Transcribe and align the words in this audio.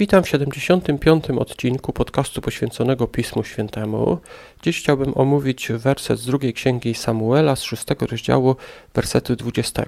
Witam 0.00 0.22
w 0.22 0.28
75. 0.28 1.30
odcinku 1.30 1.92
podcastu 1.92 2.40
poświęconego 2.40 3.06
Pismu 3.06 3.44
Świętemu. 3.44 4.18
Dziś 4.62 4.78
chciałbym 4.78 5.12
omówić 5.14 5.72
werset 5.72 6.18
z 6.18 6.26
drugiej 6.26 6.52
księgi 6.52 6.94
Samuela 6.94 7.56
z 7.56 7.62
szóstego 7.62 8.06
rozdziału, 8.06 8.56
wersetu 8.94 9.36
20. 9.36 9.84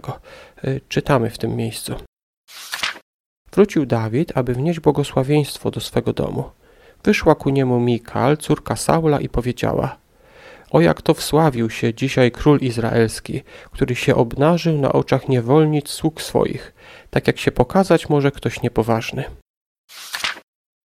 Y, 0.65 0.81
czytamy 0.89 1.31
w 1.31 1.39
tym 1.39 1.57
miejscu. 1.57 1.95
Wrócił 3.53 3.87
Dawid, 3.87 4.33
aby 4.37 4.55
wnieść 4.55 4.81
błogosławieństwo 4.81 5.71
do 5.71 5.81
swego 5.81 6.13
domu. 6.13 6.45
Wyszła 7.05 7.35
ku 7.35 7.51
niemu 7.51 7.81
Mikal, 7.81 8.37
córka 8.37 8.77
Saula 8.77 9.21
i 9.21 9.29
powiedziała 9.29 9.97
O 10.71 10.81
jak 10.81 11.03
to 11.03 11.15
wsławił 11.15 11.71
się 11.71 11.95
dzisiaj 11.95 12.31
król 12.31 12.59
izraelski, 12.59 13.43
który 13.71 13.95
się 13.95 14.15
obnażył 14.15 14.79
na 14.79 14.93
oczach 14.93 15.29
niewolnic 15.29 15.89
sług 15.89 16.23
swoich, 16.23 16.75
tak 17.11 17.27
jak 17.27 17.39
się 17.39 17.53
pokazać 17.53 18.09
może 18.09 18.31
ktoś 18.31 18.63
niepoważny. 18.63 19.42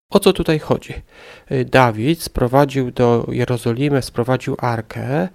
O 0.09 0.19
co 0.19 0.33
tutaj 0.33 0.59
chodzi? 0.59 0.93
Y, 1.51 1.65
Dawid 1.65 2.21
sprowadził 2.21 2.91
do 2.91 3.27
Jerozolimy, 3.31 4.01
sprowadził 4.01 4.55
arkę, 4.59 5.27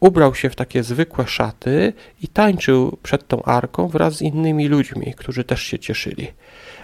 ubrał 0.00 0.34
się 0.34 0.50
w 0.50 0.56
takie 0.56 0.82
zwykłe 0.82 1.26
szaty 1.26 1.92
i 2.22 2.28
tańczył 2.28 2.98
przed 3.02 3.28
tą 3.28 3.42
arką 3.42 3.88
wraz 3.88 4.14
z 4.14 4.22
innymi 4.22 4.68
ludźmi, 4.68 5.14
którzy 5.16 5.44
też 5.44 5.62
się 5.62 5.78
cieszyli. 5.78 6.32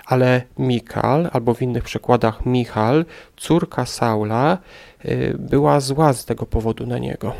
Ale 0.06 0.42
Mikal, 0.58 1.30
albo 1.32 1.54
w 1.54 1.62
innych 1.62 1.84
przekładach 1.84 2.46
Michal, 2.46 3.04
córka 3.36 3.86
Saula, 3.86 4.58
y, 5.04 5.34
była 5.38 5.80
zła 5.80 6.12
z 6.12 6.24
tego 6.24 6.46
powodu 6.46 6.86
na 6.86 6.98
niego. 6.98 7.34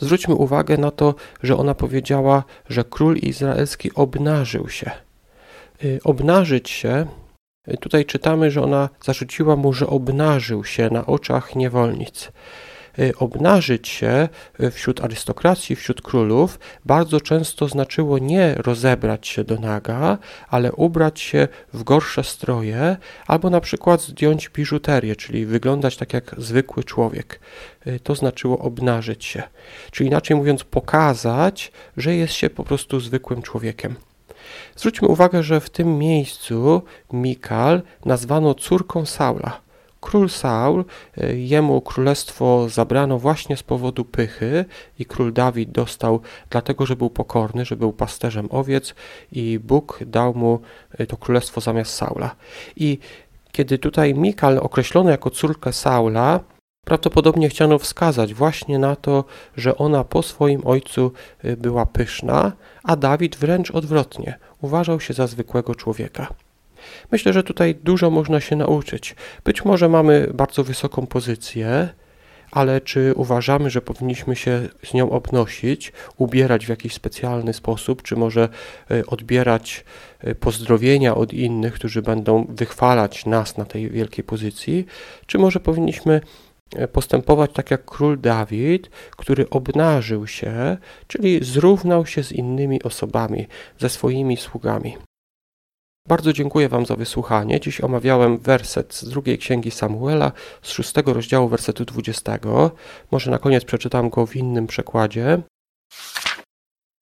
Zwróćmy 0.00 0.34
uwagę 0.34 0.78
na 0.78 0.90
to, 0.90 1.14
że 1.42 1.56
ona 1.56 1.74
powiedziała, 1.74 2.44
że 2.68 2.84
król 2.84 3.16
izraelski 3.16 3.94
obnażył 3.94 4.68
się. 4.68 4.90
Y, 5.84 6.00
obnażyć 6.04 6.70
się 6.70 7.06
Tutaj 7.80 8.04
czytamy, 8.04 8.50
że 8.50 8.62
ona 8.62 8.88
zarzuciła 9.00 9.56
mu, 9.56 9.72
że 9.72 9.86
obnażył 9.86 10.64
się 10.64 10.90
na 10.90 11.06
oczach 11.06 11.56
niewolnic. 11.56 12.32
Y, 12.98 13.12
obnażyć 13.18 13.88
się 13.88 14.28
y, 14.60 14.70
wśród 14.70 15.04
arystokracji, 15.04 15.76
wśród 15.76 16.02
królów 16.02 16.58
bardzo 16.84 17.20
często 17.20 17.68
znaczyło 17.68 18.18
nie 18.18 18.54
rozebrać 18.54 19.28
się 19.28 19.44
do 19.44 19.54
naga, 19.54 20.18
ale 20.48 20.72
ubrać 20.72 21.20
się 21.20 21.48
w 21.72 21.82
gorsze 21.84 22.24
stroje, 22.24 22.96
albo 23.26 23.50
na 23.50 23.60
przykład 23.60 24.02
zdjąć 24.02 24.48
biżuterię, 24.48 25.16
czyli 25.16 25.46
wyglądać 25.46 25.96
tak 25.96 26.12
jak 26.12 26.34
zwykły 26.38 26.84
człowiek. 26.84 27.40
Y, 27.86 28.00
to 28.00 28.14
znaczyło 28.14 28.58
obnażyć 28.58 29.24
się, 29.24 29.42
czyli 29.90 30.08
inaczej 30.08 30.36
mówiąc, 30.36 30.64
pokazać, 30.64 31.72
że 31.96 32.14
jest 32.14 32.34
się 32.34 32.50
po 32.50 32.64
prostu 32.64 33.00
zwykłym 33.00 33.42
człowiekiem. 33.42 33.94
Zwróćmy 34.76 35.08
uwagę, 35.08 35.42
że 35.42 35.60
w 35.60 35.70
tym 35.70 35.98
miejscu 35.98 36.82
Mikal 37.12 37.82
nazwano 38.04 38.54
córką 38.54 39.06
Saula. 39.06 39.60
Król 40.00 40.28
Saul, 40.28 40.84
e, 41.16 41.36
jemu 41.36 41.80
królestwo 41.80 42.68
zabrano 42.68 43.18
właśnie 43.18 43.56
z 43.56 43.62
powodu 43.62 44.04
pychy 44.04 44.64
i 44.98 45.06
król 45.06 45.32
Dawid 45.32 45.70
dostał 45.70 46.20
dlatego, 46.50 46.86
że 46.86 46.96
był 46.96 47.10
pokorny, 47.10 47.64
że 47.64 47.76
był 47.76 47.92
pasterzem 47.92 48.48
owiec 48.50 48.94
i 49.32 49.58
Bóg 49.58 49.98
dał 50.06 50.34
mu 50.34 50.60
e, 50.98 51.06
to 51.06 51.16
królestwo 51.16 51.60
zamiast 51.60 51.94
Saula. 51.94 52.34
I 52.76 52.98
kiedy 53.52 53.78
tutaj 53.78 54.14
Mikal 54.14 54.58
określono 54.58 55.10
jako 55.10 55.30
córkę 55.30 55.72
Saula, 55.72 56.40
Prawdopodobnie 56.88 57.48
chciano 57.48 57.78
wskazać 57.78 58.34
właśnie 58.34 58.78
na 58.78 58.96
to, 58.96 59.24
że 59.56 59.76
ona 59.76 60.04
po 60.04 60.22
swoim 60.22 60.66
ojcu 60.66 61.12
y, 61.44 61.56
była 61.56 61.86
pyszna, 61.86 62.52
a 62.82 62.96
Dawid 62.96 63.36
wręcz 63.36 63.70
odwrotnie, 63.70 64.38
uważał 64.60 65.00
się 65.00 65.14
za 65.14 65.26
zwykłego 65.26 65.74
człowieka. 65.74 66.26
Myślę, 67.12 67.32
że 67.32 67.42
tutaj 67.42 67.74
dużo 67.74 68.10
można 68.10 68.40
się 68.40 68.56
nauczyć. 68.56 69.16
Być 69.44 69.64
może 69.64 69.88
mamy 69.88 70.30
bardzo 70.34 70.64
wysoką 70.64 71.06
pozycję, 71.06 71.88
ale 72.50 72.80
czy 72.80 73.12
uważamy, 73.14 73.70
że 73.70 73.80
powinniśmy 73.82 74.36
się 74.36 74.68
z 74.84 74.94
nią 74.94 75.10
obnosić, 75.10 75.92
ubierać 76.16 76.66
w 76.66 76.68
jakiś 76.68 76.94
specjalny 76.94 77.52
sposób, 77.54 78.02
czy 78.02 78.16
może 78.16 78.48
y, 78.90 79.06
odbierać 79.06 79.84
y, 80.24 80.34
pozdrowienia 80.34 81.14
od 81.14 81.32
innych, 81.32 81.74
którzy 81.74 82.02
będą 82.02 82.46
wychwalać 82.48 83.26
nas 83.26 83.56
na 83.56 83.64
tej 83.64 83.90
wielkiej 83.90 84.24
pozycji, 84.24 84.86
czy 85.26 85.38
może 85.38 85.60
powinniśmy 85.60 86.20
postępować 86.92 87.50
tak 87.52 87.70
jak 87.70 87.84
król 87.84 88.20
Dawid, 88.20 88.90
który 89.10 89.50
obnażył 89.50 90.26
się, 90.26 90.76
czyli 91.06 91.44
zrównał 91.44 92.06
się 92.06 92.22
z 92.22 92.32
innymi 92.32 92.82
osobami, 92.82 93.46
ze 93.78 93.88
swoimi 93.88 94.36
sługami. 94.36 94.96
Bardzo 96.08 96.32
dziękuję 96.32 96.68
Wam 96.68 96.86
za 96.86 96.96
wysłuchanie. 96.96 97.60
Dziś 97.60 97.80
omawiałem 97.80 98.38
werset 98.38 98.94
z 98.94 99.08
drugiej 99.08 99.38
księgi 99.38 99.70
Samuela, 99.70 100.32
z 100.62 100.70
szóstego 100.70 101.12
rozdziału 101.12 101.48
wersetu 101.48 101.84
20. 101.84 102.38
Może 103.10 103.30
na 103.30 103.38
koniec 103.38 103.64
przeczytam 103.64 104.10
go 104.10 104.26
w 104.26 104.36
innym 104.36 104.66
przekładzie. 104.66 105.42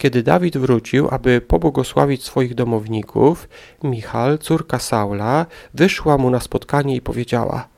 Kiedy 0.01 0.23
Dawid 0.23 0.57
wrócił, 0.57 1.09
aby 1.11 1.41
pobłogosławić 1.41 2.25
swoich 2.25 2.55
domowników, 2.55 3.49
Michal, 3.83 4.39
córka 4.39 4.79
Saula, 4.79 5.47
wyszła 5.75 6.19
mu 6.19 6.31
na 6.31 6.41
spotkanie 6.41 6.97
i 6.97 7.01
powiedziała– 7.01 7.69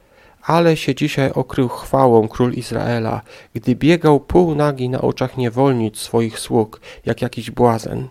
ale 0.49 0.77
się 0.77 0.95
dzisiaj 0.95 1.31
okrył 1.33 1.69
chwałą 1.69 2.29
król 2.29 2.53
Izraela, 2.53 3.23
gdy 3.55 3.77
biegał 3.77 4.21
pół 4.21 4.55
nagi 4.55 4.89
na 4.89 5.01
oczach 5.01 5.37
niewolnic 5.37 5.99
swoich 5.99 6.39
sług, 6.39 6.81
jak 7.07 7.23
jakiś 7.23 7.51
błazen. 7.51 8.09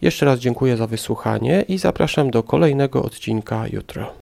Jeszcze 0.00 0.26
raz 0.26 0.38
dziękuję 0.38 0.76
za 0.76 0.86
wysłuchanie 0.86 1.64
i 1.68 1.78
zapraszam 1.78 2.30
do 2.30 2.42
kolejnego 2.42 3.02
odcinka 3.02 3.66
jutro. 3.68 4.23